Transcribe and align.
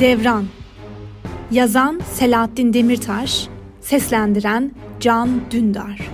Devran 0.00 0.46
Yazan 1.50 2.00
Selahattin 2.12 2.72
Demirtaş 2.72 3.48
Seslendiren 3.80 4.72
Can 5.00 5.50
Dündar 5.50 6.10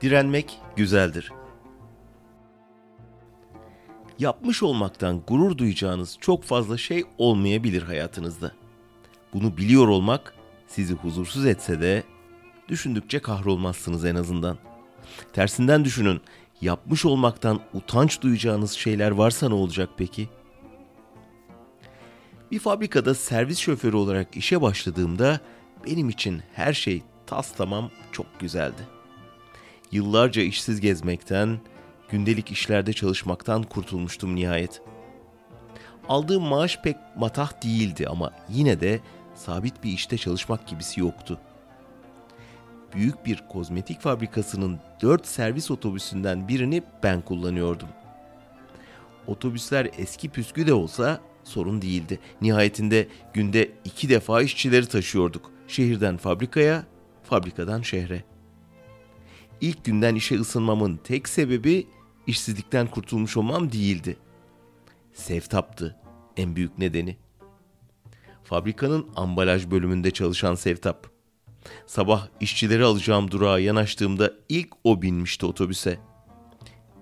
Direnmek 0.00 0.58
güzeldir. 0.76 1.32
Yapmış 4.18 4.62
olmaktan 4.62 5.22
gurur 5.26 5.58
duyacağınız 5.58 6.18
çok 6.20 6.44
fazla 6.44 6.78
şey 6.78 7.04
olmayabilir 7.18 7.82
hayatınızda. 7.82 8.52
Bunu 9.32 9.56
biliyor 9.56 9.88
olmak 9.88 10.34
sizi 10.66 10.94
huzursuz 10.94 11.46
etse 11.46 11.80
de 11.80 12.02
düşündükçe 12.68 13.18
kahrolmazsınız 13.18 14.04
en 14.04 14.14
azından. 14.14 14.58
Tersinden 15.32 15.84
düşünün, 15.84 16.20
yapmış 16.60 17.04
olmaktan 17.04 17.60
utanç 17.74 18.20
duyacağınız 18.20 18.72
şeyler 18.72 19.10
varsa 19.10 19.48
ne 19.48 19.54
olacak 19.54 19.90
peki? 19.96 20.28
Bir 22.50 22.58
fabrikada 22.58 23.14
servis 23.14 23.58
şoförü 23.58 23.96
olarak 23.96 24.36
işe 24.36 24.62
başladığımda 24.62 25.40
benim 25.86 26.08
için 26.08 26.42
her 26.54 26.72
şey 26.72 27.02
tas 27.26 27.52
tamam 27.56 27.90
çok 28.12 28.40
güzeldi. 28.40 28.82
Yıllarca 29.92 30.42
işsiz 30.42 30.80
gezmekten, 30.80 31.60
gündelik 32.08 32.50
işlerde 32.50 32.92
çalışmaktan 32.92 33.62
kurtulmuştum 33.62 34.34
nihayet. 34.34 34.82
Aldığım 36.08 36.42
maaş 36.42 36.80
pek 36.82 36.96
matah 37.16 37.62
değildi 37.64 38.08
ama 38.08 38.32
yine 38.48 38.80
de 38.80 39.00
sabit 39.34 39.84
bir 39.84 39.92
işte 39.92 40.18
çalışmak 40.18 40.66
gibisi 40.66 41.00
yoktu. 41.00 41.38
Büyük 42.94 43.26
bir 43.26 43.44
kozmetik 43.48 44.00
fabrikasının 44.00 44.78
dört 45.02 45.26
servis 45.26 45.70
otobüsünden 45.70 46.48
birini 46.48 46.82
ben 47.02 47.20
kullanıyordum. 47.20 47.88
Otobüsler 49.26 49.90
eski 49.98 50.28
püskü 50.28 50.66
de 50.66 50.74
olsa 50.74 51.20
sorun 51.44 51.82
değildi. 51.82 52.18
Nihayetinde 52.40 53.08
günde 53.34 53.70
iki 53.84 54.08
defa 54.08 54.42
işçileri 54.42 54.86
taşıyorduk. 54.86 55.50
Şehirden 55.68 56.16
fabrikaya, 56.16 56.84
fabrikadan 57.24 57.82
şehre. 57.82 58.24
İlk 59.60 59.84
günden 59.84 60.14
işe 60.14 60.40
ısınmamın 60.40 61.00
tek 61.04 61.28
sebebi 61.28 61.86
işsizlikten 62.26 62.86
kurtulmuş 62.86 63.36
olmam 63.36 63.72
değildi. 63.72 64.16
Sevtaptı 65.12 65.96
en 66.36 66.56
büyük 66.56 66.78
nedeni. 66.78 67.16
Fabrikanın 68.44 69.06
ambalaj 69.16 69.70
bölümünde 69.70 70.10
çalışan 70.10 70.54
Sevtap. 70.54 71.15
Sabah 71.86 72.28
işçileri 72.40 72.84
alacağım 72.84 73.30
durağa 73.30 73.58
yanaştığımda 73.58 74.32
ilk 74.48 74.68
o 74.84 75.02
binmişti 75.02 75.46
otobüse. 75.46 75.98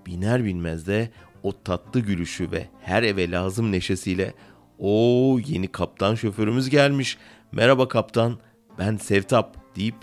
Biner 0.05 0.45
binmez 0.45 0.87
de 0.87 1.11
o 1.43 1.63
tatlı 1.63 1.99
gülüşü 1.99 2.51
ve 2.51 2.67
her 2.81 3.03
eve 3.03 3.31
lazım 3.31 3.71
neşesiyle 3.71 4.33
o 4.79 5.39
yeni 5.45 5.67
kaptan 5.67 6.15
şoförümüz 6.15 6.69
gelmiş. 6.69 7.17
Merhaba 7.51 7.87
kaptan 7.87 8.39
ben 8.79 8.97
Sevtap 8.97 9.75
deyip 9.75 9.95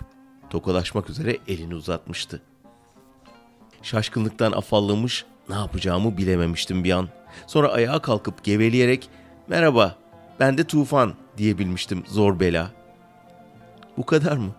tokalaşmak 0.49 1.09
üzere 1.09 1.37
elini 1.47 1.75
uzatmıştı. 1.75 2.41
Şaşkınlıktan 3.81 4.51
afallamış 4.51 5.25
ne 5.49 5.55
yapacağımı 5.55 6.17
bilememiştim 6.17 6.83
bir 6.83 6.91
an. 6.91 7.09
Sonra 7.47 7.71
ayağa 7.71 7.99
kalkıp 7.99 8.43
geveleyerek 8.43 9.09
merhaba 9.47 9.97
ben 10.39 10.57
de 10.57 10.63
Tufan 10.63 11.13
diyebilmiştim 11.37 12.03
zor 12.07 12.39
bela. 12.39 12.82
Bu 13.97 14.05
kadar 14.05 14.37
mı? 14.37 14.51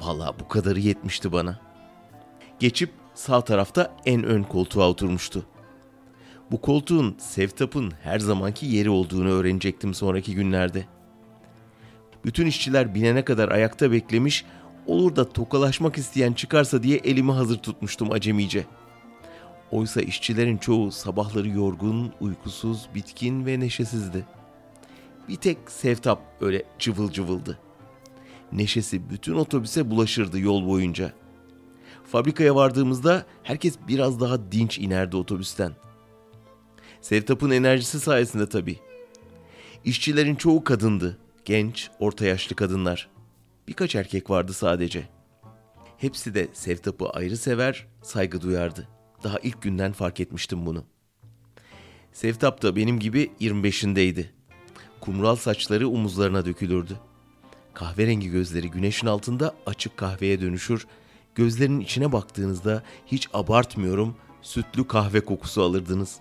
Valla 0.00 0.34
bu 0.40 0.48
kadarı 0.48 0.80
yetmişti 0.80 1.32
bana. 1.32 1.60
Geçip 2.58 2.90
sağ 3.14 3.40
tarafta 3.40 3.96
en 4.06 4.24
ön 4.24 4.42
koltuğa 4.42 4.88
oturmuştu. 4.88 5.46
Bu 6.50 6.60
koltuğun 6.60 7.16
Sevtap'ın 7.18 7.92
her 8.02 8.18
zamanki 8.18 8.66
yeri 8.66 8.90
olduğunu 8.90 9.30
öğrenecektim 9.30 9.94
sonraki 9.94 10.34
günlerde. 10.34 10.84
Bütün 12.24 12.46
işçiler 12.46 12.94
binene 12.94 13.24
kadar 13.24 13.48
ayakta 13.48 13.92
beklemiş, 13.92 14.44
olur 14.86 15.16
da 15.16 15.28
tokalaşmak 15.28 15.98
isteyen 15.98 16.32
çıkarsa 16.32 16.82
diye 16.82 16.98
elimi 16.98 17.32
hazır 17.32 17.58
tutmuştum 17.58 18.12
acemice. 18.12 18.64
Oysa 19.70 20.00
işçilerin 20.00 20.56
çoğu 20.56 20.92
sabahları 20.92 21.48
yorgun, 21.48 22.12
uykusuz, 22.20 22.88
bitkin 22.94 23.46
ve 23.46 23.60
neşesizdi. 23.60 24.26
Bir 25.28 25.36
tek 25.36 25.58
Sevtap 25.70 26.22
öyle 26.40 26.62
cıvıl 26.78 27.10
cıvıldı. 27.10 27.58
Neşesi 28.52 29.10
bütün 29.10 29.34
otobüse 29.34 29.90
bulaşırdı 29.90 30.38
yol 30.38 30.66
boyunca. 30.66 31.12
Fabrikaya 32.04 32.54
vardığımızda 32.54 33.26
herkes 33.42 33.74
biraz 33.88 34.20
daha 34.20 34.52
dinç 34.52 34.78
inerdi 34.78 35.16
otobüsten. 35.16 35.72
Sevtap'ın 37.00 37.50
enerjisi 37.50 38.00
sayesinde 38.00 38.48
tabii. 38.48 38.78
İşçilerin 39.84 40.34
çoğu 40.34 40.64
kadındı. 40.64 41.18
Genç, 41.44 41.90
orta 41.98 42.24
yaşlı 42.26 42.56
kadınlar. 42.56 43.08
Birkaç 43.68 43.94
erkek 43.94 44.30
vardı 44.30 44.52
sadece. 44.52 45.08
Hepsi 45.98 46.34
de 46.34 46.48
Sevtap'ı 46.52 47.10
ayrı 47.10 47.36
sever, 47.36 47.86
saygı 48.02 48.40
duyardı. 48.40 48.88
Daha 49.24 49.38
ilk 49.38 49.62
günden 49.62 49.92
fark 49.92 50.20
etmiştim 50.20 50.66
bunu. 50.66 50.84
Sevtap 52.12 52.62
da 52.62 52.76
benim 52.76 53.00
gibi 53.00 53.30
25'indeydi. 53.40 54.24
Kumral 55.00 55.36
saçları 55.36 55.88
omuzlarına 55.88 56.44
dökülürdü. 56.44 57.00
Kahverengi 57.74 58.30
gözleri 58.30 58.70
güneşin 58.70 59.06
altında 59.06 59.54
açık 59.66 59.96
kahveye 59.96 60.40
dönüşür. 60.40 60.86
Gözlerinin 61.34 61.80
içine 61.80 62.12
baktığınızda 62.12 62.82
hiç 63.06 63.28
abartmıyorum 63.34 64.16
sütlü 64.42 64.86
kahve 64.86 65.20
kokusu 65.20 65.62
alırdınız. 65.62 66.18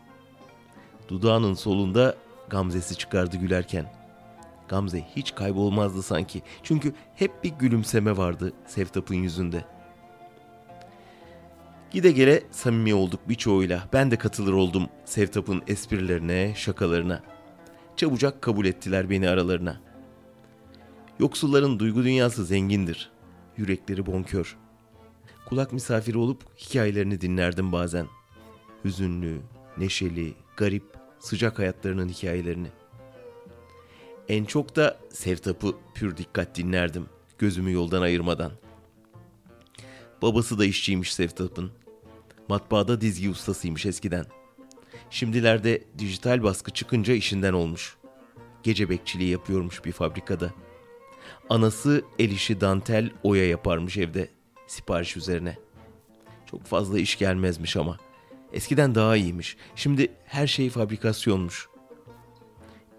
Dudağının 1.08 1.54
solunda 1.54 2.16
gamzesi 2.50 2.98
çıkardı 2.98 3.38
gülerken. 3.38 3.94
Gamze 4.68 5.06
hiç 5.16 5.36
kaybolmazdı 5.36 6.04
sanki. 6.04 6.42
Çünkü 6.64 6.94
hep 7.16 7.44
bir 7.44 7.50
gülümseme 7.50 8.18
vardı 8.18 8.54
Sevtap'ın 8.68 9.16
yüzünde. 9.16 9.66
Gide 11.92 12.12
gele 12.12 12.44
samimi 12.52 12.94
olduk 12.94 13.20
birçoğuyla. 13.30 13.88
Ben 13.94 14.12
de 14.12 14.18
katılır 14.18 14.54
oldum 14.54 14.90
Sevtap'ın 15.06 15.62
esprilerine, 15.68 16.54
şakalarına. 16.56 17.24
Çabucak 17.96 18.42
kabul 18.42 18.66
ettiler 18.66 19.10
beni 19.10 19.30
aralarına.'' 19.30 19.91
Yoksulların 21.20 21.80
duygu 21.80 22.04
dünyası 22.04 22.46
zengindir. 22.46 23.12
Yürekleri 23.58 24.06
bonkör. 24.06 24.58
Kulak 25.46 25.74
misafiri 25.74 26.18
olup 26.18 26.58
hikayelerini 26.58 27.22
dinlerdim 27.22 27.72
bazen. 27.72 28.08
Hüzünlü, 28.86 29.42
neşeli, 29.78 30.34
garip, 30.58 30.84
sıcak 31.20 31.60
hayatlarının 31.60 32.10
hikayelerini. 32.10 32.68
En 34.30 34.46
çok 34.46 34.76
da 34.76 35.00
Sevtap'ı 35.10 35.76
pür 35.96 36.18
dikkat 36.18 36.58
dinlerdim, 36.58 37.06
gözümü 37.38 37.72
yoldan 37.72 38.02
ayırmadan. 38.02 38.52
Babası 40.22 40.60
da 40.60 40.66
işçiymiş 40.66 41.14
Sevtap'ın. 41.14 41.72
Matbaada 42.48 43.02
dizgi 43.02 43.30
ustasıymış 43.30 43.86
eskiden. 43.86 44.26
Şimdilerde 45.10 45.84
dijital 45.98 46.44
baskı 46.44 46.72
çıkınca 46.72 47.14
işinden 47.14 47.54
olmuş. 47.54 47.98
Gece 48.64 48.90
bekçiliği 48.90 49.30
yapıyormuş 49.30 49.86
bir 49.86 49.92
fabrikada.'' 49.92 50.71
Anası 51.50 52.06
el 52.20 52.32
işi 52.32 52.62
dantel 52.62 53.10
oya 53.24 53.48
yaparmış 53.48 53.98
evde 53.98 54.30
sipariş 54.68 55.18
üzerine. 55.18 55.58
Çok 56.52 56.66
fazla 56.66 57.00
iş 57.00 57.18
gelmezmiş 57.18 57.78
ama. 57.78 57.98
Eskiden 58.54 58.96
daha 58.96 59.16
iyiymiş. 59.16 59.58
Şimdi 59.76 60.12
her 60.26 60.48
şey 60.48 60.70
fabrikasyonmuş. 60.70 61.68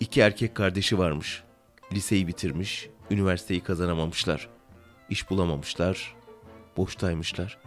İki 0.01 0.21
erkek 0.21 0.55
kardeşi 0.55 0.99
varmış. 0.99 1.43
Liseyi 1.93 2.27
bitirmiş, 2.27 2.89
üniversiteyi 3.11 3.61
kazanamamışlar. 3.61 4.49
İş 5.11 5.31
bulamamışlar, 5.31 6.15
boştaymışlar. 6.77 7.59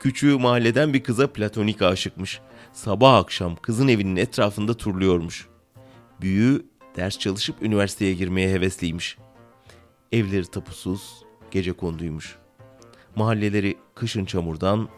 Küçüğü 0.00 0.38
mahalleden 0.38 0.94
bir 0.94 1.02
kıza 1.02 1.32
platonik 1.32 1.82
aşıkmış. 1.82 2.40
Sabah 2.72 3.16
akşam 3.16 3.56
kızın 3.56 3.88
evinin 3.88 4.16
etrafında 4.16 4.74
turluyormuş. 4.74 5.48
Büyüğü 6.20 6.66
ders 6.96 7.18
çalışıp 7.18 7.62
üniversiteye 7.62 8.14
girmeye 8.14 8.52
hevesliymiş.'' 8.52 9.27
Evleri 10.12 10.46
tapusuz, 10.46 11.24
gece 11.50 11.72
konduymuş. 11.72 12.38
Mahalleleri 13.16 13.78
kışın 13.94 14.24
çamurdan, 14.24 14.88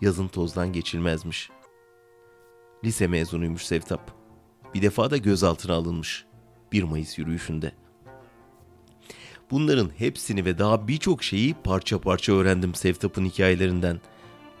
yazın 0.00 0.28
tozdan 0.28 0.72
geçilmezmiş. 0.72 1.50
Lise 2.84 3.06
mezunuymuş 3.06 3.66
Sevtap. 3.66 4.12
Bir 4.74 4.82
defa 4.82 5.10
da 5.10 5.16
gözaltına 5.16 5.74
alınmış. 5.74 6.24
1 6.72 6.82
Mayıs 6.82 7.18
yürüyüşünde. 7.18 7.72
Bunların 9.50 9.90
hepsini 9.98 10.44
ve 10.44 10.58
daha 10.58 10.88
birçok 10.88 11.22
şeyi 11.22 11.54
parça 11.54 12.00
parça 12.00 12.32
öğrendim 12.32 12.74
Sevtap'ın 12.74 13.24
hikayelerinden. 13.24 14.00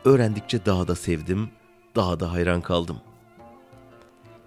Öğrendikçe 0.04 0.66
daha 0.66 0.88
da 0.88 0.94
sevdim, 0.94 1.50
daha 1.96 2.20
da 2.20 2.32
hayran 2.32 2.60
kaldım. 2.60 3.00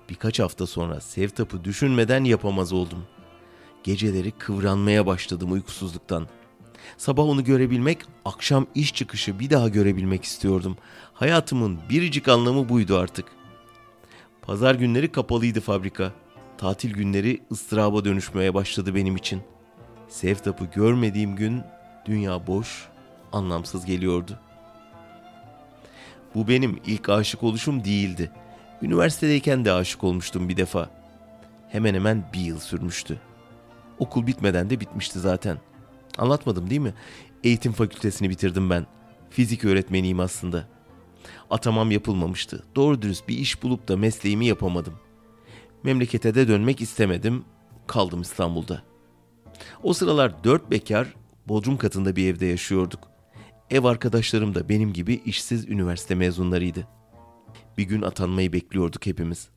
Birkaç 0.10 0.40
hafta 0.40 0.68
sonra 0.68 1.02
Sevtap'ı 1.02 1.64
düşünmeden 1.64 2.24
yapamaz 2.24 2.74
oldum. 2.74 3.06
Geceleri 3.84 4.32
kıvranmaya 4.32 5.06
başladım 5.06 5.52
uykusuzluktan. 5.52 6.28
Sabah 6.98 7.24
onu 7.24 7.44
görebilmek, 7.44 8.00
akşam 8.26 8.68
iş 8.76 8.94
çıkışı 8.94 9.40
bir 9.40 9.50
daha 9.50 9.70
görebilmek 9.70 10.24
istiyordum. 10.24 10.78
Hayatımın 11.14 11.80
biricik 11.90 12.28
anlamı 12.28 12.70
buydu 12.70 12.98
artık. 12.98 13.26
Pazar 14.42 14.76
günleri 14.76 15.12
kapalıydı 15.12 15.62
fabrika. 15.62 16.12
Tatil 16.58 16.94
günleri 16.94 17.42
ıstıraba 17.52 18.06
dönüşmeye 18.06 18.54
başladı 18.54 18.96
benim 18.96 19.16
için. 19.16 19.42
Sevtap'ı 20.10 20.66
görmediğim 20.66 21.36
gün 21.36 21.62
dünya 22.06 22.48
boş, 22.48 22.88
anlamsız 23.32 23.86
geliyordu. 23.86 24.40
Bu 26.36 26.48
benim 26.48 26.80
ilk 26.86 27.10
aşık 27.10 27.44
oluşum 27.44 27.84
değildi. 27.84 28.32
Üniversitedeyken 28.82 29.66
de 29.66 29.72
aşık 29.72 30.04
olmuştum 30.04 30.50
bir 30.50 30.58
defa. 30.58 30.90
Hemen 31.70 31.94
hemen 31.94 32.24
bir 32.34 32.40
yıl 32.40 32.60
sürmüştü. 32.60 33.20
Okul 34.04 34.28
bitmeden 34.28 34.70
de 34.70 34.80
bitmişti 34.80 35.20
zaten. 35.20 35.58
Anlatmadım 36.18 36.70
değil 36.70 36.82
mi? 36.82 36.94
Eğitim 37.44 37.72
fakültesini 37.72 38.30
bitirdim 38.30 38.70
ben. 38.70 38.88
Fizik 39.30 39.66
öğretmeniyim 39.66 40.20
aslında. 40.20 40.68
Atamam 41.50 41.92
yapılmamıştı. 41.92 42.64
Doğru 42.76 43.02
dürüst 43.02 43.28
bir 43.28 43.38
iş 43.38 43.64
bulup 43.64 43.88
da 43.88 43.98
mesleğimi 43.98 44.46
yapamadım. 44.46 44.94
Memlekete 45.84 46.36
de 46.36 46.48
dönmek 46.48 46.82
istemedim. 46.82 47.46
Kaldım 47.88 48.22
İstanbul'da. 48.22 48.84
O 49.84 49.94
sıralar 49.94 50.44
dört 50.44 50.72
bekar 50.72 51.08
Bodrum 51.48 51.78
katında 51.78 52.16
bir 52.16 52.34
evde 52.34 52.46
yaşıyorduk. 52.46 53.00
Ev 53.70 53.84
arkadaşlarım 53.84 54.56
da 54.56 54.70
benim 54.70 54.94
gibi 54.94 55.22
işsiz 55.26 55.70
üniversite 55.70 56.16
mezunlarıydı. 56.16 56.88
Bir 57.78 57.84
gün 57.84 58.02
atanmayı 58.02 58.54
bekliyorduk 58.54 59.06
hepimiz. 59.06 59.50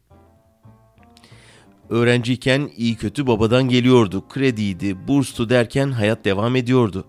Öğrenciyken 1.91 2.71
iyi 2.77 2.97
kötü 2.97 3.27
babadan 3.27 3.69
geliyordu. 3.69 4.25
Krediydi, 4.29 5.09
burstu 5.09 5.49
derken 5.49 5.91
hayat 5.91 6.25
devam 6.25 6.57
ediyordu. 6.57 7.05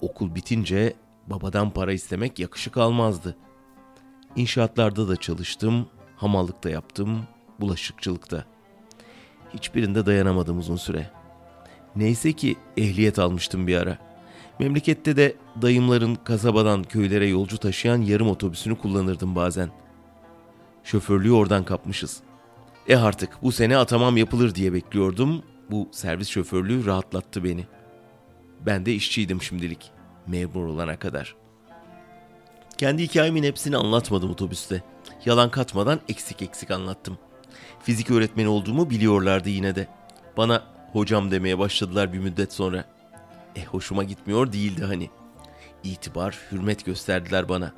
Okul 0.00 0.34
bitince 0.34 0.94
babadan 1.26 1.70
para 1.70 1.92
istemek 1.92 2.38
yakışık 2.38 2.76
almazdı. 2.76 3.36
İnşaatlarda 4.36 5.08
da 5.08 5.16
çalıştım, 5.16 5.86
hamallıkta 6.16 6.70
yaptım, 6.70 7.22
bulaşıkçılıkta. 7.60 8.44
Hiçbirinde 9.54 10.06
dayanamadım 10.06 10.58
uzun 10.58 10.76
süre. 10.76 11.10
Neyse 11.96 12.32
ki 12.32 12.56
ehliyet 12.76 13.18
almıştım 13.18 13.66
bir 13.66 13.76
ara. 13.76 13.98
Memlekette 14.58 15.16
de 15.16 15.36
dayımların 15.62 16.14
kasabadan 16.14 16.82
köylere 16.82 17.26
yolcu 17.26 17.58
taşıyan 17.58 18.02
yarım 18.02 18.28
otobüsünü 18.28 18.78
kullanırdım 18.78 19.34
bazen. 19.34 19.70
Şoförlüğü 20.84 21.32
oradan 21.32 21.64
kapmışız. 21.64 22.22
E 22.88 22.96
artık 22.96 23.42
bu 23.42 23.52
sene 23.52 23.76
atamam 23.76 24.16
yapılır 24.16 24.54
diye 24.54 24.72
bekliyordum. 24.72 25.42
Bu 25.70 25.88
servis 25.92 26.28
şoförlüğü 26.28 26.86
rahatlattı 26.86 27.44
beni. 27.44 27.66
Ben 28.66 28.86
de 28.86 28.94
işçiydim 28.94 29.42
şimdilik. 29.42 29.90
Memur 30.26 30.64
olana 30.64 30.98
kadar. 30.98 31.36
Kendi 32.78 33.02
hikayemin 33.02 33.42
hepsini 33.42 33.76
anlatmadım 33.76 34.30
otobüste. 34.30 34.82
Yalan 35.24 35.50
katmadan 35.50 36.00
eksik 36.08 36.42
eksik 36.42 36.70
anlattım. 36.70 37.18
Fizik 37.82 38.10
öğretmeni 38.10 38.48
olduğumu 38.48 38.90
biliyorlardı 38.90 39.48
yine 39.48 39.74
de. 39.74 39.88
Bana 40.36 40.62
hocam 40.92 41.30
demeye 41.30 41.58
başladılar 41.58 42.12
bir 42.12 42.18
müddet 42.18 42.52
sonra. 42.52 42.84
E 43.56 43.64
hoşuma 43.64 44.04
gitmiyor 44.04 44.52
değildi 44.52 44.84
hani. 44.84 45.10
İtibar, 45.84 46.38
hürmet 46.52 46.84
gösterdiler 46.84 47.48
bana. 47.48 47.72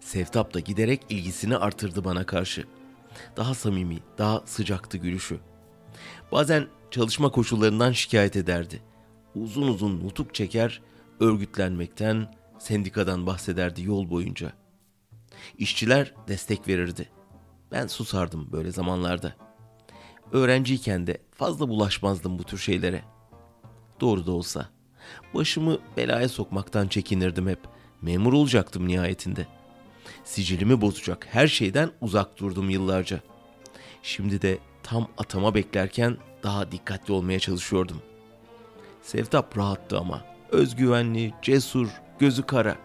Sevtap 0.00 0.54
da 0.54 0.60
giderek 0.60 1.00
ilgisini 1.08 1.56
artırdı 1.56 2.04
bana 2.04 2.26
karşı. 2.26 2.64
Daha 3.36 3.54
samimi, 3.54 3.98
daha 4.18 4.42
sıcaktı 4.44 4.98
gülüşü. 4.98 5.40
Bazen 6.32 6.66
çalışma 6.90 7.30
koşullarından 7.30 7.92
şikayet 7.92 8.36
ederdi. 8.36 8.82
Uzun 9.34 9.68
uzun 9.68 10.04
nutuk 10.04 10.34
çeker, 10.34 10.82
örgütlenmekten, 11.20 12.34
sendikadan 12.58 13.26
bahsederdi 13.26 13.82
yol 13.82 14.10
boyunca. 14.10 14.52
İşçiler 15.58 16.14
destek 16.28 16.68
verirdi. 16.68 17.08
Ben 17.72 17.86
susardım 17.86 18.52
böyle 18.52 18.72
zamanlarda. 18.72 19.36
Öğrenciyken 20.32 21.06
de 21.06 21.18
fazla 21.32 21.68
bulaşmazdım 21.68 22.38
bu 22.38 22.44
tür 22.44 22.58
şeylere. 22.58 23.02
Doğru 24.00 24.26
da 24.26 24.32
olsa. 24.32 24.68
Başımı 25.34 25.78
belaya 25.96 26.28
sokmaktan 26.28 26.88
çekinirdim 26.88 27.48
hep. 27.48 27.58
Memur 28.02 28.32
olacaktım 28.32 28.88
nihayetinde. 28.88 29.46
Sicilimi 30.24 30.80
bozacak 30.80 31.26
her 31.30 31.48
şeyden 31.48 31.90
uzak 32.00 32.38
durdum 32.38 32.70
yıllarca. 32.70 33.20
Şimdi 34.02 34.42
de 34.42 34.58
tam 34.82 35.08
atama 35.18 35.54
beklerken 35.54 36.16
daha 36.42 36.72
dikkatli 36.72 37.12
olmaya 37.12 37.38
çalışıyordum. 37.40 38.02
Sevtap 39.02 39.58
rahattı 39.58 39.98
ama. 39.98 40.24
Özgüvenli, 40.50 41.32
cesur, 41.42 41.88
gözü 42.18 42.42
kara. 42.42 42.76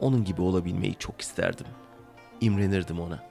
Onun 0.00 0.24
gibi 0.24 0.42
olabilmeyi 0.42 0.94
çok 0.98 1.20
isterdim. 1.20 1.66
İmrenirdim 2.40 3.00
ona. 3.00 3.30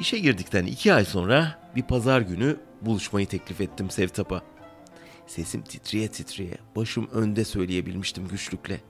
İşe 0.00 0.18
girdikten 0.18 0.66
iki 0.66 0.94
ay 0.94 1.04
sonra 1.04 1.58
bir 1.76 1.82
pazar 1.82 2.20
günü 2.20 2.56
buluşmayı 2.80 3.26
teklif 3.26 3.60
ettim 3.60 3.90
Sevtap'a. 3.90 4.42
Sesim 5.26 5.62
titriye 5.62 6.08
titriye, 6.08 6.58
başım 6.76 7.10
önde 7.12 7.44
söyleyebilmiştim 7.44 8.28
güçlükle. 8.28 8.80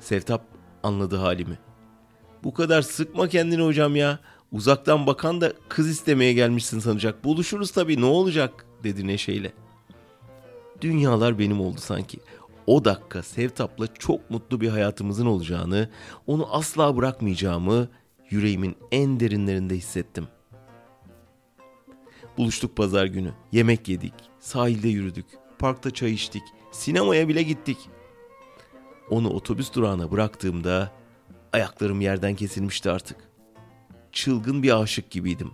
Sevtap 0.00 0.44
anladı 0.82 1.16
halimi. 1.16 1.58
Bu 2.44 2.54
kadar 2.54 2.82
sıkma 2.82 3.28
kendini 3.28 3.62
hocam 3.62 3.96
ya. 3.96 4.18
Uzaktan 4.52 5.06
bakan 5.06 5.40
da 5.40 5.52
kız 5.68 5.88
istemeye 5.88 6.32
gelmişsin 6.32 6.78
sanacak. 6.78 7.24
Buluşuruz 7.24 7.70
tabii 7.70 8.00
ne 8.00 8.04
olacak 8.04 8.66
dedi 8.84 9.06
neşeyle. 9.06 9.52
Dünyalar 10.80 11.38
benim 11.38 11.60
oldu 11.60 11.80
sanki. 11.80 12.18
O 12.66 12.84
dakika 12.84 13.22
Sevtap'la 13.22 13.86
çok 13.86 14.30
mutlu 14.30 14.60
bir 14.60 14.68
hayatımızın 14.68 15.26
olacağını, 15.26 15.90
onu 16.26 16.54
asla 16.54 16.96
bırakmayacağımı 16.96 17.88
yüreğimin 18.30 18.76
en 18.92 19.20
derinlerinde 19.20 19.76
hissettim. 19.76 20.28
Buluştuk 22.38 22.76
pazar 22.76 23.06
günü. 23.06 23.32
Yemek 23.52 23.88
yedik, 23.88 24.14
sahilde 24.40 24.88
yürüdük, 24.88 25.26
parkta 25.58 25.90
çay 25.90 26.12
içtik, 26.12 26.42
sinemaya 26.72 27.28
bile 27.28 27.42
gittik. 27.42 27.78
Onu 29.10 29.30
otobüs 29.30 29.74
durağına 29.74 30.10
bıraktığımda 30.10 30.90
ayaklarım 31.52 32.00
yerden 32.00 32.34
kesilmişti 32.34 32.90
artık. 32.90 33.16
Çılgın 34.12 34.62
bir 34.62 34.82
aşık 34.82 35.10
gibiydim. 35.10 35.50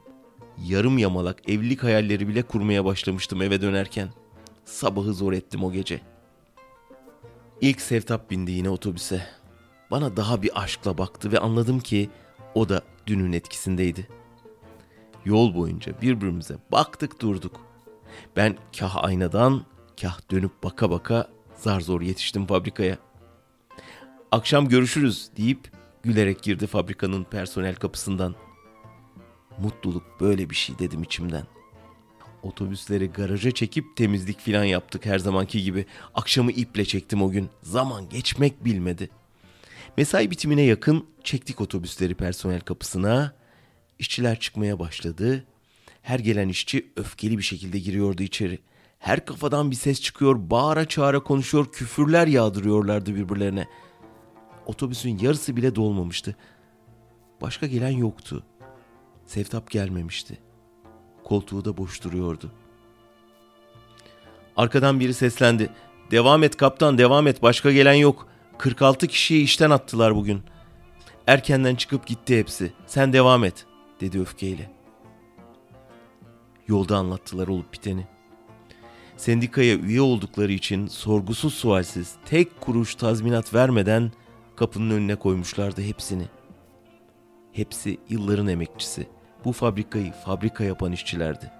Yarım 0.65 0.99
yamalak 0.99 1.49
evlilik 1.49 1.83
hayalleri 1.83 2.29
bile 2.29 2.43
kurmaya 2.43 2.85
başlamıştım 2.85 3.43
eve 3.43 3.63
dönerken. 3.63 4.09
Sabahı 4.65 5.15
zor 5.15 5.33
ettim 5.33 5.65
o 5.65 5.73
gece. 5.73 6.01
İlk 7.61 7.81
Sevtap 7.81 8.31
bindi 8.31 8.53
yine 8.53 8.71
otobüse. 8.71 9.27
Bana 9.91 10.17
daha 10.17 10.43
bir 10.43 10.63
aşkla 10.63 10.99
baktı 10.99 11.33
ve 11.33 11.39
anladım 11.39 11.81
ki 11.81 12.11
o 12.55 12.69
da 12.69 12.83
dünün 13.07 13.33
etkisindeydi. 13.33 14.09
Yol 15.25 15.55
boyunca 15.55 16.01
birbirimize 16.03 16.57
baktık 16.73 17.21
durduk. 17.21 17.61
Ben 18.37 18.57
kah 18.79 19.05
aynadan 19.05 19.65
kah 20.01 20.21
dönüp 20.31 20.63
baka 20.63 20.91
baka 20.91 21.29
zar 21.57 21.81
zor 21.81 22.01
yetiştim 22.01 22.47
fabrikaya. 22.47 23.06
Akşam 24.37 24.69
görüşürüz 24.69 25.29
deyip 25.37 25.71
gülerek 26.03 26.43
girdi 26.43 26.67
fabrikanın 26.67 27.25
personel 27.25 27.75
kapısından. 27.75 28.35
Mutluluk 29.59 30.03
böyle 30.21 30.51
bir 30.51 30.55
şey 30.55 30.79
dedim 30.79 31.03
içimden. 31.03 31.47
Otobüsleri 32.43 33.07
garaja 33.07 33.51
çekip 33.51 33.97
temizlik 33.97 34.41
filan 34.41 34.65
yaptık 34.65 35.07
her 35.07 35.19
zamanki 35.19 35.63
gibi. 35.63 35.87
Akşamı 36.15 36.51
iple 36.51 36.85
çektim 36.85 37.23
o 37.23 37.31
gün. 37.31 37.49
Zaman 37.63 38.09
geçmek 38.09 38.65
bilmedi. 38.65 39.11
Mesai 39.97 40.31
bitimine 40.31 40.63
yakın 40.63 41.07
çektik 41.25 41.61
otobüsleri 41.61 42.15
personel 42.15 42.61
kapısına. 42.61 43.35
İşçiler 43.99 44.41
çıkmaya 44.41 44.79
başladı. 44.79 45.45
Her 46.03 46.19
gelen 46.19 46.49
işçi 46.49 46.87
öfkeli 46.97 47.39
bir 47.39 47.43
şekilde 47.43 47.79
giriyordu 47.79 48.23
içeri. 48.23 48.59
Her 48.99 49.25
kafadan 49.25 49.71
bir 49.71 49.77
ses 49.77 50.01
çıkıyor, 50.01 50.51
bağıra 50.51 50.89
çağıra 50.89 51.21
konuşuyor, 51.21 51.73
küfürler 51.73 52.27
yağdırıyorlardı 52.27 53.15
birbirlerine. 53.15 53.67
Otobüsün 54.67 55.19
yarısı 55.19 55.57
bile 55.57 55.75
dolmamıştı. 55.75 56.37
Başka 57.41 57.67
gelen 57.67 57.91
yoktu. 57.91 58.45
Sevtap 59.27 59.71
gelmemişti. 59.71 60.39
Koltuğu 61.25 61.65
da 61.65 61.77
boş 61.77 62.05
duruyordu. 62.05 62.53
Arkadan 64.57 65.01
biri 65.01 65.15
seslendi. 65.15 65.71
Devam 66.11 66.43
et 66.43 66.57
kaptan 66.57 66.99
devam 66.99 67.27
et 67.27 67.43
başka 67.43 67.73
gelen 67.73 67.95
yok. 67.95 68.29
46 68.59 69.07
kişiyi 69.07 69.45
işten 69.45 69.71
attılar 69.71 70.17
bugün. 70.17 70.43
Erkenden 71.27 71.75
çıkıp 71.75 72.07
gitti 72.07 72.39
hepsi. 72.39 72.73
Sen 72.87 73.13
devam 73.13 73.45
et 73.45 73.67
dedi 74.01 74.21
öfkeyle. 74.21 74.71
Yolda 76.69 76.97
anlattılar 76.97 77.49
olup 77.49 77.73
biteni. 77.73 78.07
Sendikaya 79.17 79.77
üye 79.77 80.01
oldukları 80.01 80.53
için 80.53 80.87
sorgusuz 80.87 81.55
sualsiz 81.55 82.15
tek 82.25 82.61
kuruş 82.61 82.95
tazminat 82.95 83.55
vermeden 83.55 84.13
kapının 84.57 84.91
önüne 84.91 85.17
koymuşlardı 85.17 85.83
hepsini. 85.83 86.29
Hepsi 87.53 87.99
yılların 88.09 88.49
emekçisi. 88.49 89.09
Bu 89.45 89.53
fabrikayı 89.53 90.13
fabrika 90.13 90.65
yapan 90.65 90.93
işçilerdi. 90.93 91.51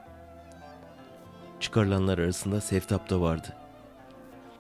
Çıkarılanlar 1.61 2.19
arasında 2.19 2.61
Sevtap 2.61 3.11
da 3.11 3.21
vardı. 3.21 3.49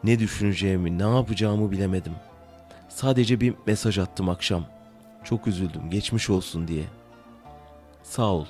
Ne 0.04 0.18
düşüneceğimi, 0.18 0.98
ne 0.98 1.16
yapacağımı 1.16 1.70
bilemedim. 1.70 2.12
Sadece 2.88 3.40
bir 3.40 3.54
mesaj 3.66 3.98
attım 3.98 4.28
akşam. 4.28 4.64
Çok 5.24 5.46
üzüldüm, 5.46 5.90
geçmiş 5.90 6.30
olsun 6.30 6.68
diye. 6.68 6.84
Sağ 8.02 8.32
ol 8.32 8.46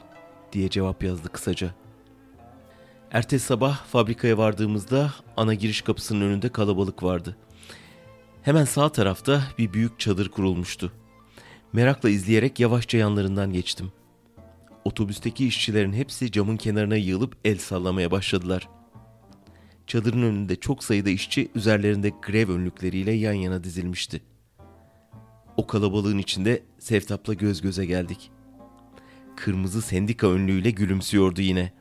diye 0.52 0.70
cevap 0.70 1.02
yazdı 1.02 1.28
kısaca. 1.28 1.70
Ertesi 3.10 3.46
sabah 3.46 3.84
fabrikaya 3.84 4.38
vardığımızda 4.38 5.12
ana 5.36 5.54
giriş 5.54 5.82
kapısının 5.82 6.20
önünde 6.20 6.48
kalabalık 6.48 7.02
vardı. 7.02 7.36
Hemen 8.46 8.64
sağ 8.64 8.88
tarafta 8.88 9.42
bir 9.58 9.72
büyük 9.72 10.00
çadır 10.00 10.28
kurulmuştu. 10.28 10.92
Merakla 11.72 12.10
izleyerek 12.10 12.60
yavaşça 12.60 12.98
yanlarından 12.98 13.52
geçtim. 13.52 13.92
Otobüsteki 14.84 15.46
işçilerin 15.46 15.92
hepsi 15.92 16.32
camın 16.32 16.56
kenarına 16.56 16.96
yığılıp 16.96 17.36
el 17.44 17.58
sallamaya 17.58 18.10
başladılar. 18.10 18.68
Çadırın 19.86 20.22
önünde 20.22 20.56
çok 20.56 20.84
sayıda 20.84 21.10
işçi 21.10 21.50
üzerlerinde 21.54 22.12
grev 22.22 22.50
önlükleriyle 22.50 23.12
yan 23.12 23.32
yana 23.32 23.64
dizilmişti. 23.64 24.22
O 25.56 25.66
kalabalığın 25.66 26.18
içinde 26.18 26.62
Sevtap'la 26.78 27.34
göz 27.34 27.60
göze 27.60 27.86
geldik. 27.86 28.30
Kırmızı 29.36 29.82
sendika 29.82 30.26
önlüğüyle 30.26 30.70
gülümsüyordu 30.70 31.40
yine. 31.40 31.72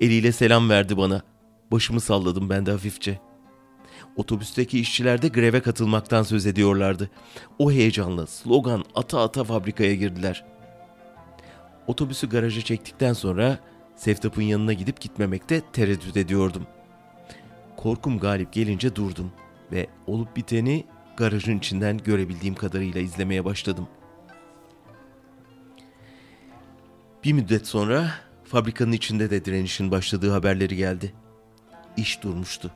Eliyle 0.00 0.32
selam 0.32 0.70
verdi 0.70 0.96
bana. 0.96 1.22
Başımı 1.72 2.00
salladım 2.00 2.50
ben 2.50 2.66
de 2.66 2.70
hafifçe. 2.70 3.23
Otobüsteki 4.16 4.80
işçiler 4.80 5.22
de 5.22 5.28
greve 5.28 5.60
katılmaktan 5.60 6.22
söz 6.22 6.46
ediyorlardı. 6.46 7.10
O 7.58 7.72
heyecanla 7.72 8.26
slogan 8.26 8.84
ata 8.94 9.20
ata 9.20 9.44
fabrikaya 9.44 9.94
girdiler. 9.94 10.44
Otobüsü 11.86 12.28
garaja 12.28 12.60
çektikten 12.60 13.12
sonra 13.12 13.58
Seftap'ın 13.96 14.42
yanına 14.42 14.72
gidip 14.72 15.00
gitmemekte 15.00 15.60
tereddüt 15.72 16.16
ediyordum. 16.16 16.66
Korkum 17.76 18.18
galip 18.18 18.52
gelince 18.52 18.96
durdum 18.96 19.32
ve 19.72 19.86
olup 20.06 20.36
biteni 20.36 20.84
garajın 21.16 21.58
içinden 21.58 21.98
görebildiğim 21.98 22.54
kadarıyla 22.54 23.00
izlemeye 23.00 23.44
başladım. 23.44 23.88
Bir 27.24 27.32
müddet 27.32 27.66
sonra 27.66 28.10
fabrikanın 28.44 28.92
içinde 28.92 29.30
de 29.30 29.44
direnişin 29.44 29.90
başladığı 29.90 30.30
haberleri 30.30 30.76
geldi. 30.76 31.14
İş 31.96 32.22
durmuştu. 32.22 32.70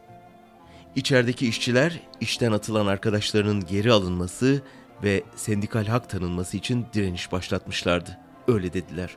İçerideki 0.98 1.48
işçiler 1.48 2.00
işten 2.20 2.52
atılan 2.52 2.86
arkadaşlarının 2.86 3.66
geri 3.66 3.92
alınması 3.92 4.62
ve 5.02 5.22
sendikal 5.36 5.86
hak 5.86 6.10
tanınması 6.10 6.56
için 6.56 6.86
direniş 6.94 7.32
başlatmışlardı. 7.32 8.18
Öyle 8.48 8.72
dediler. 8.72 9.16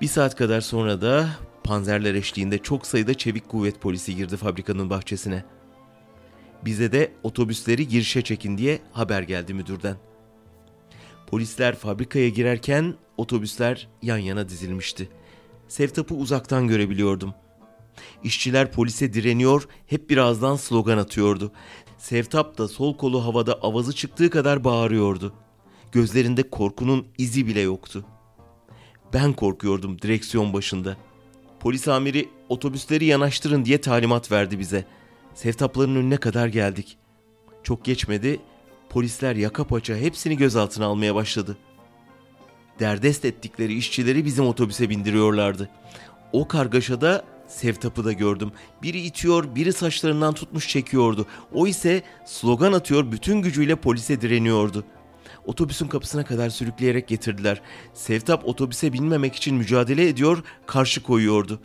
Bir 0.00 0.06
saat 0.06 0.36
kadar 0.36 0.60
sonra 0.60 1.00
da 1.00 1.28
panzerler 1.64 2.14
eşliğinde 2.14 2.58
çok 2.58 2.86
sayıda 2.86 3.14
çevik 3.14 3.48
kuvvet 3.48 3.80
polisi 3.80 4.16
girdi 4.16 4.36
fabrikanın 4.36 4.90
bahçesine. 4.90 5.44
Bize 6.64 6.92
de 6.92 7.12
otobüsleri 7.22 7.88
girişe 7.88 8.22
çekin 8.22 8.58
diye 8.58 8.78
haber 8.92 9.22
geldi 9.22 9.54
müdürden. 9.54 9.96
Polisler 11.26 11.74
fabrikaya 11.76 12.28
girerken 12.28 12.94
otobüsler 13.16 13.88
yan 14.02 14.18
yana 14.18 14.48
dizilmişti. 14.48 15.08
Sevtap'ı 15.68 16.14
uzaktan 16.14 16.68
görebiliyordum. 16.68 17.34
İşçiler 18.24 18.72
polise 18.72 19.12
direniyor, 19.12 19.68
hep 19.86 20.10
birazdan 20.10 20.56
slogan 20.56 20.98
atıyordu. 20.98 21.52
Sevtap 21.98 22.58
da 22.58 22.68
sol 22.68 22.96
kolu 22.96 23.24
havada 23.24 23.54
avazı 23.54 23.92
çıktığı 23.92 24.30
kadar 24.30 24.64
bağırıyordu. 24.64 25.34
Gözlerinde 25.92 26.50
korkunun 26.50 27.06
izi 27.18 27.46
bile 27.46 27.60
yoktu. 27.60 28.04
Ben 29.12 29.32
korkuyordum 29.32 30.02
direksiyon 30.02 30.52
başında. 30.52 30.96
Polis 31.60 31.88
amiri 31.88 32.28
otobüsleri 32.48 33.04
yanaştırın 33.04 33.64
diye 33.64 33.80
talimat 33.80 34.32
verdi 34.32 34.58
bize. 34.58 34.84
Sevtapların 35.34 35.96
önüne 35.96 36.16
kadar 36.16 36.46
geldik. 36.46 36.98
Çok 37.62 37.84
geçmedi, 37.84 38.40
polisler 38.90 39.36
yaka 39.36 39.64
paça 39.64 39.96
hepsini 39.96 40.36
gözaltına 40.36 40.86
almaya 40.86 41.14
başladı. 41.14 41.56
Derdest 42.80 43.24
ettikleri 43.24 43.74
işçileri 43.74 44.24
bizim 44.24 44.46
otobüse 44.46 44.90
bindiriyorlardı. 44.90 45.68
O 46.32 46.48
kargaşada 46.48 47.24
Sevtap'ı 47.52 48.04
da 48.04 48.12
gördüm. 48.12 48.52
Biri 48.82 49.00
itiyor, 49.00 49.54
biri 49.54 49.72
saçlarından 49.72 50.34
tutmuş 50.34 50.68
çekiyordu. 50.68 51.26
O 51.52 51.66
ise 51.66 52.02
slogan 52.26 52.72
atıyor, 52.72 53.12
bütün 53.12 53.42
gücüyle 53.42 53.76
polise 53.76 54.20
direniyordu. 54.20 54.84
Otobüsün 55.46 55.88
kapısına 55.88 56.24
kadar 56.24 56.50
sürükleyerek 56.50 57.08
getirdiler. 57.08 57.62
Sevtap 57.94 58.48
otobüse 58.48 58.92
binmemek 58.92 59.34
için 59.34 59.56
mücadele 59.56 60.08
ediyor, 60.08 60.44
karşı 60.66 61.02
koyuyordu. 61.02 61.60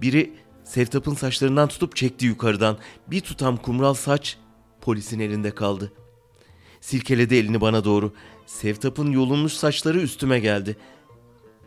Biri 0.00 0.32
Sevtap'ın 0.64 1.14
saçlarından 1.14 1.68
tutup 1.68 1.96
çekti 1.96 2.26
yukarıdan. 2.26 2.78
Bir 3.06 3.20
tutam 3.20 3.56
kumral 3.56 3.94
saç 3.94 4.36
polisin 4.80 5.20
elinde 5.20 5.50
kaldı. 5.50 5.92
Silkeledi 6.80 7.34
elini 7.34 7.60
bana 7.60 7.84
doğru. 7.84 8.12
Sevtap'ın 8.46 9.10
yolunmuş 9.10 9.52
saçları 9.52 10.00
üstüme 10.00 10.38
geldi. 10.38 10.76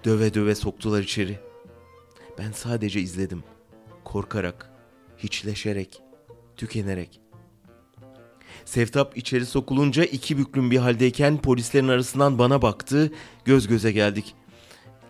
Döve 0.06 0.34
döve 0.34 0.56
soktular 0.56 1.02
içeri. 1.02 1.40
Ben 2.38 2.52
sadece 2.52 3.02
izledim 3.02 3.44
korkarak, 4.12 4.70
hiçleşerek, 5.18 6.02
tükenerek. 6.58 7.22
Sevtap 8.66 9.18
içeri 9.18 9.46
sokulunca 9.46 10.04
iki 10.04 10.38
büklüm 10.38 10.72
bir 10.72 10.78
haldeyken 10.78 11.38
polislerin 11.38 11.88
arasından 11.88 12.40
bana 12.40 12.62
baktı, 12.62 13.12
göz 13.46 13.68
göze 13.68 13.92
geldik. 13.92 14.36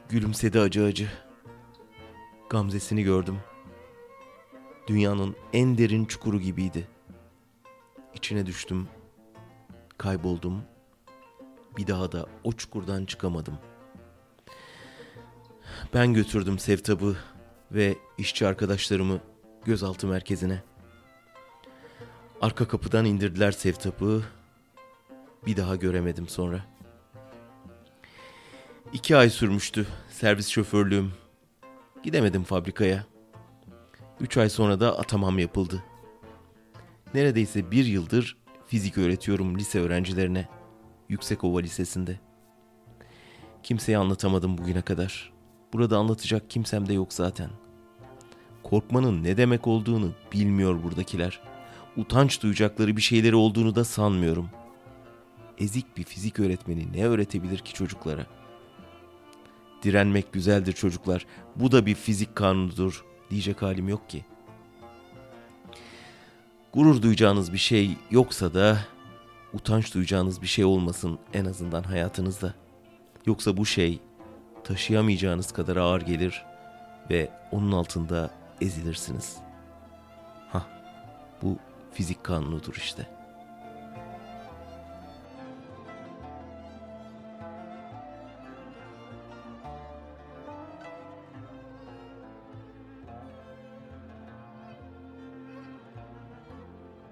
Gülümsedi 0.09 0.59
acı 0.59 0.83
acı. 0.83 1.11
Gamzesini 2.49 3.03
gördüm. 3.03 3.39
Dünyanın 4.87 5.35
en 5.53 5.77
derin 5.77 6.05
çukuru 6.05 6.39
gibiydi. 6.39 6.87
İçine 8.13 8.45
düştüm, 8.45 8.87
kayboldum. 9.97 10.61
Bir 11.77 11.87
daha 11.87 12.11
da 12.11 12.25
o 12.43 12.51
çukurdan 12.51 13.05
çıkamadım. 13.05 13.57
Ben 15.93 16.13
götürdüm 16.13 16.59
Sevtap'ı 16.59 17.15
ve 17.71 17.97
işçi 18.17 18.47
arkadaşlarımı 18.47 19.19
gözaltı 19.65 20.07
merkezine. 20.07 20.63
Arka 22.41 22.67
kapıdan 22.67 23.05
indirdiler 23.05 23.51
Sevtap'ı. 23.51 24.23
Bir 25.45 25.57
daha 25.57 25.75
göremedim 25.75 26.27
sonra. 26.27 26.65
İki 28.93 29.17
ay 29.17 29.29
sürmüştü 29.29 29.87
servis 30.09 30.47
şoförlüğüm. 30.47 31.13
Gidemedim 32.03 32.43
fabrikaya. 32.43 33.05
Üç 34.19 34.37
ay 34.37 34.49
sonra 34.49 34.79
da 34.79 34.99
atamam 34.99 35.39
yapıldı. 35.39 35.83
Neredeyse 37.13 37.71
bir 37.71 37.85
yıldır 37.85 38.37
fizik 38.67 38.97
öğretiyorum 38.97 39.57
lise 39.57 39.79
öğrencilerine. 39.79 40.47
Yüksekova 41.09 41.59
Lisesi'nde. 41.59 42.19
Kimseye 43.63 43.97
anlatamadım 43.97 44.57
bugüne 44.57 44.81
kadar. 44.81 45.30
Burada 45.73 45.97
anlatacak 45.97 46.49
kimsem 46.49 46.87
de 46.87 46.93
yok 46.93 47.13
zaten. 47.13 47.49
Korkmanın 48.63 49.23
ne 49.23 49.37
demek 49.37 49.67
olduğunu 49.67 50.11
bilmiyor 50.33 50.83
buradakiler. 50.83 51.41
Utanç 51.97 52.43
duyacakları 52.43 52.97
bir 52.97 53.01
şeyleri 53.01 53.35
olduğunu 53.35 53.75
da 53.75 53.83
sanmıyorum. 53.83 54.49
Ezik 55.57 55.97
bir 55.97 56.03
fizik 56.03 56.39
öğretmeni 56.39 56.93
ne 56.93 57.05
öğretebilir 57.05 57.57
ki 57.57 57.73
çocuklara? 57.73 58.25
Direnmek 59.83 60.33
güzeldir 60.33 60.73
çocuklar. 60.73 61.25
Bu 61.55 61.71
da 61.71 61.85
bir 61.85 61.95
fizik 61.95 62.35
kanunudur 62.35 63.05
diyecek 63.29 63.61
halim 63.61 63.89
yok 63.89 64.09
ki. 64.09 64.25
Gurur 66.73 67.01
duyacağınız 67.01 67.53
bir 67.53 67.57
şey 67.57 67.97
yoksa 68.11 68.53
da 68.53 68.79
utanç 69.53 69.93
duyacağınız 69.93 70.41
bir 70.41 70.47
şey 70.47 70.65
olmasın 70.65 71.19
en 71.33 71.45
azından 71.45 71.83
hayatınızda. 71.83 72.53
Yoksa 73.25 73.57
bu 73.57 73.65
şey 73.65 73.99
taşıyamayacağınız 74.63 75.51
kadar 75.51 75.77
ağır 75.77 76.01
gelir 76.01 76.45
ve 77.09 77.29
onun 77.51 77.71
altında 77.71 78.29
ezilirsiniz. 78.61 79.37
Ha, 80.49 80.63
bu 81.41 81.57
fizik 81.93 82.23
kanunudur 82.23 82.75
işte.'' 82.75 83.20